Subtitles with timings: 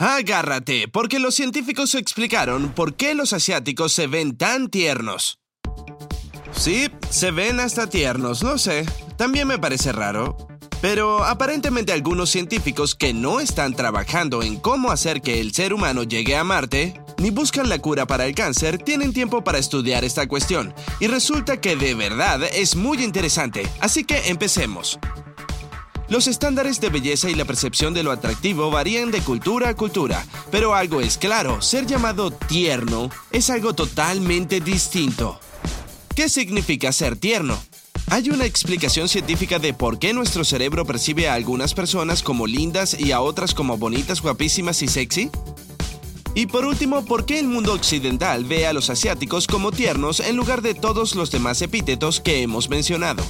[0.00, 5.40] Agárrate, porque los científicos explicaron por qué los asiáticos se ven tan tiernos.
[6.52, 8.86] Sí, se ven hasta tiernos, no sé.
[9.18, 10.38] También me parece raro.
[10.80, 16.02] Pero aparentemente algunos científicos que no están trabajando en cómo hacer que el ser humano
[16.02, 20.26] llegue a Marte, ni buscan la cura para el cáncer, tienen tiempo para estudiar esta
[20.26, 20.72] cuestión.
[21.00, 23.68] Y resulta que de verdad es muy interesante.
[23.80, 24.98] Así que empecemos.
[26.10, 30.26] Los estándares de belleza y la percepción de lo atractivo varían de cultura a cultura,
[30.50, 35.38] pero algo es claro, ser llamado tierno es algo totalmente distinto.
[36.16, 37.56] ¿Qué significa ser tierno?
[38.08, 42.98] ¿Hay una explicación científica de por qué nuestro cerebro percibe a algunas personas como lindas
[42.98, 45.30] y a otras como bonitas, guapísimas y sexy?
[46.34, 50.34] Y por último, ¿por qué el mundo occidental ve a los asiáticos como tiernos en
[50.34, 53.22] lugar de todos los demás epítetos que hemos mencionado?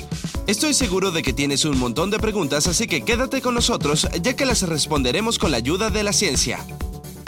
[0.46, 4.34] Estoy seguro de que tienes un montón de preguntas, así que quédate con nosotros ya
[4.34, 6.64] que las responderemos con la ayuda de la ciencia.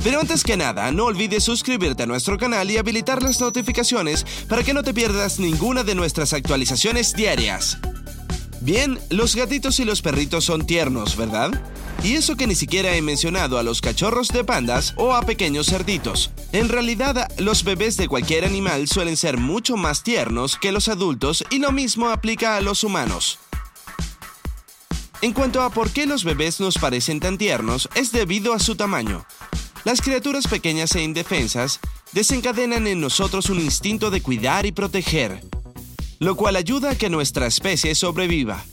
[0.02, 4.64] Pero antes que nada, no olvides suscribirte a nuestro canal y habilitar las notificaciones para
[4.64, 7.78] que no te pierdas ninguna de nuestras actualizaciones diarias.
[8.62, 11.50] Bien, los gatitos y los perritos son tiernos, ¿verdad?
[12.04, 15.66] Y eso que ni siquiera he mencionado a los cachorros de pandas o a pequeños
[15.66, 16.30] cerditos.
[16.52, 21.44] En realidad, los bebés de cualquier animal suelen ser mucho más tiernos que los adultos
[21.50, 23.40] y lo mismo aplica a los humanos.
[25.22, 28.76] En cuanto a por qué los bebés nos parecen tan tiernos, es debido a su
[28.76, 29.26] tamaño.
[29.84, 31.80] Las criaturas pequeñas e indefensas
[32.12, 35.42] desencadenan en nosotros un instinto de cuidar y proteger,
[36.22, 38.64] lo cual ayuda a que nuestra especie sobreviva.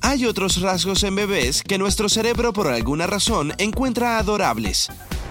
[0.00, 4.88] Hay otros rasgos en bebés que nuestro cerebro por alguna razón encuentra adorables.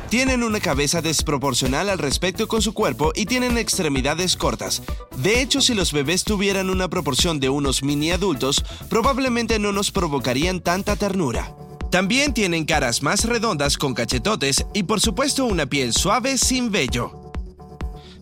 [0.07, 4.83] Tienen una cabeza desproporcional al respecto con su cuerpo y tienen extremidades cortas.
[5.17, 9.91] De hecho, si los bebés tuvieran una proporción de unos mini adultos, probablemente no nos
[9.91, 11.55] provocarían tanta ternura.
[11.89, 17.22] También tienen caras más redondas con cachetotes y por supuesto una piel suave sin vello.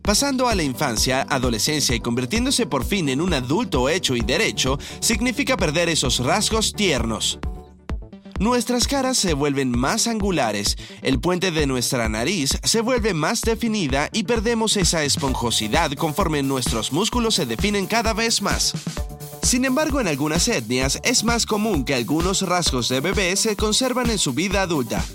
[0.02, 4.80] Pasando a la infancia, adolescencia y convirtiéndose por fin en un adulto hecho y derecho,
[5.00, 7.40] significa perder esos rasgos tiernos.
[8.40, 14.10] Nuestras caras se vuelven más angulares, el puente de nuestra nariz se vuelve más definida
[14.12, 18.74] y perdemos esa esponjosidad conforme nuestros músculos se definen cada vez más.
[19.44, 24.10] Sin embargo, en algunas etnias es más común que algunos rasgos de bebé se conservan
[24.10, 25.06] en su vida adulta.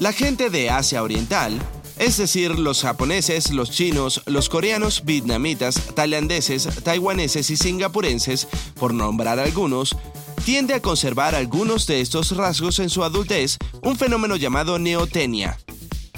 [0.00, 1.60] La gente de Asia Oriental,
[1.98, 9.38] es decir, los japoneses, los chinos, los coreanos, vietnamitas, tailandeses, taiwaneses y singapurenses, por nombrar
[9.38, 9.96] algunos,
[10.44, 15.58] tiende a conservar algunos de estos rasgos en su adultez, un fenómeno llamado neotenia.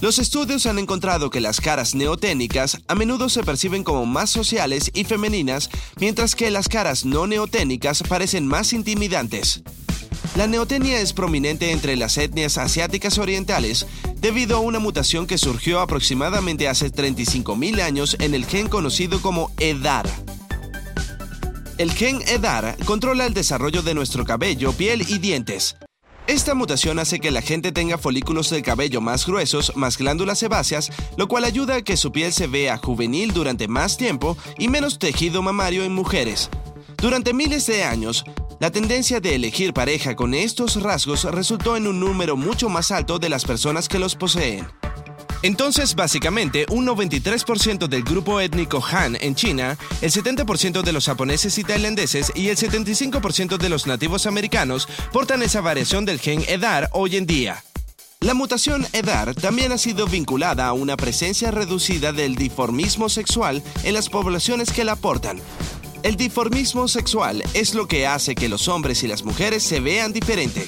[0.01, 4.91] Los estudios han encontrado que las caras neoténicas a menudo se perciben como más sociales
[4.95, 9.63] y femeninas, mientras que las caras no neoténicas parecen más intimidantes.
[10.37, 13.87] La neotenia es prominente entre las etnias asiáticas orientales
[14.21, 19.51] debido a una mutación que surgió aproximadamente hace 35.000 años en el gen conocido como
[19.59, 20.07] EDAR.
[21.79, 25.77] El gen EDAR controla el desarrollo de nuestro cabello, piel y dientes.
[26.27, 30.91] Esta mutación hace que la gente tenga folículos de cabello más gruesos, más glándulas sebáceas,
[31.17, 34.99] lo cual ayuda a que su piel se vea juvenil durante más tiempo y menos
[34.99, 36.51] tejido mamario en mujeres.
[36.97, 38.25] Durante miles de años,
[38.59, 43.19] la tendencia de elegir pareja con estos rasgos resultó en un número mucho más alto
[43.19, 44.67] de las personas que los poseen.
[45.43, 51.59] Entonces, básicamente, un 93% del grupo étnico Han en China, el 70% de los japoneses
[51.59, 56.89] y tailandeses y el 75% de los nativos americanos portan esa variación del gen EDAR
[56.93, 57.63] hoy en día.
[58.21, 63.93] La mutación EDAR también ha sido vinculada a una presencia reducida del diformismo sexual en
[63.93, 65.39] las poblaciones que la portan,
[66.07, 70.13] el diformismo sexual es lo que hace que los hombres y las mujeres se vean
[70.13, 70.65] diferente.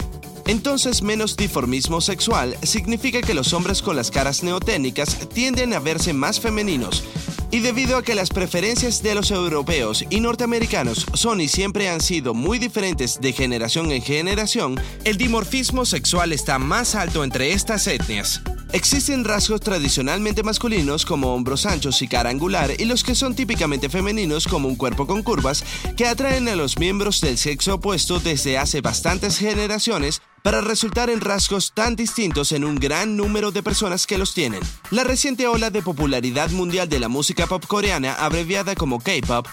[0.49, 6.13] Entonces, menos diformismo sexual significa que los hombres con las caras neoténicas tienden a verse
[6.13, 7.05] más femeninos.
[7.53, 12.01] Y debido a que las preferencias de los europeos y norteamericanos son y siempre han
[12.01, 14.75] sido muy diferentes de generación en generación,
[15.05, 18.43] el dimorfismo sexual está más alto entre estas etnias.
[18.73, 23.89] Existen rasgos tradicionalmente masculinos como hombros anchos y cara angular y los que son típicamente
[23.89, 25.65] femeninos como un cuerpo con curvas
[25.97, 31.23] que atraen a los miembros del sexo opuesto desde hace bastantes generaciones para resultar en
[31.23, 34.61] rasgos tan distintos en un gran número de personas que los tienen.
[34.91, 39.47] La reciente ola de popularidad mundial de la música pop coreana, abreviada como K-pop,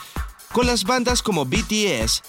[0.52, 2.22] con las bandas como BTS,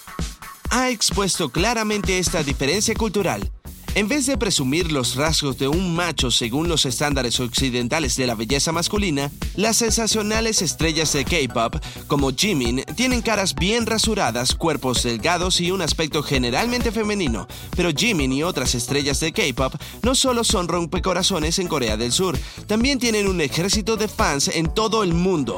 [0.69, 3.51] ha expuesto claramente esta diferencia cultural.
[3.97, 8.35] En vez de presumir los rasgos de un macho según los estándares occidentales de la
[8.35, 15.59] belleza masculina, las sensacionales estrellas de K-pop, como Jimin, tienen caras bien rasuradas, cuerpos delgados
[15.61, 17.47] y un aspecto generalmente femenino.
[17.75, 19.73] Pero Jimin y otras estrellas de K-pop
[20.03, 24.71] no solo son rompecorazones en Corea del Sur, también tienen un ejército de fans en
[24.71, 25.55] todo el mundo.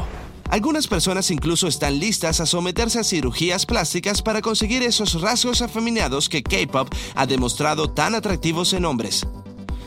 [0.49, 6.27] Algunas personas incluso están listas a someterse a cirugías plásticas para conseguir esos rasgos afeminados
[6.27, 9.25] que K-Pop ha demostrado tan atractivos en hombres.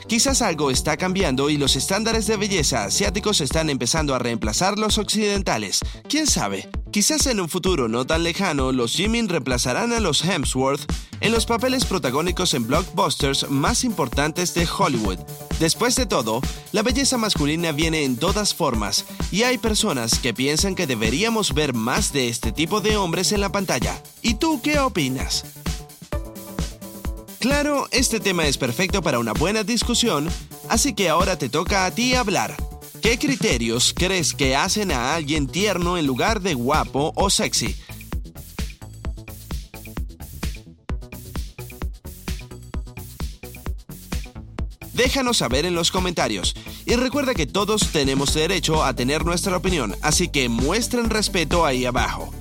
[0.07, 4.99] Quizás algo está cambiando y los estándares de belleza asiáticos están empezando a reemplazar los
[4.99, 5.81] occidentales.
[6.09, 6.69] ¿Quién sabe?
[6.93, 10.83] Quizás en un futuro no tan lejano, los Jimin reemplazarán a los Hemsworth
[11.23, 15.19] en los papeles protagónicos en blockbusters más importantes de Hollywood.
[15.59, 20.75] Después de todo, la belleza masculina viene en todas formas y hay personas que piensan
[20.75, 23.99] que deberíamos ver más de este tipo de hombres en la pantalla.
[24.21, 25.47] ¿Y tú qué opinas?
[27.39, 30.29] Claro, este tema es perfecto para una buena discusión,
[30.69, 32.55] así que ahora te toca a ti hablar.
[33.01, 37.75] ¿Qué criterios crees que hacen a alguien tierno en lugar de guapo o sexy?
[44.93, 46.55] Déjanos saber en los comentarios.
[46.85, 51.87] Y recuerda que todos tenemos derecho a tener nuestra opinión, así que muestren respeto ahí
[51.87, 52.33] abajo.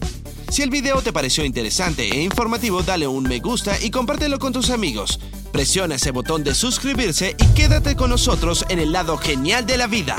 [0.49, 4.51] Si el video te pareció interesante e informativo, dale un me gusta y compártelo con
[4.51, 5.19] tus amigos.
[5.53, 9.87] Presiona ese botón de suscribirse y quédate con nosotros en el lado genial de la
[9.87, 10.17] vida.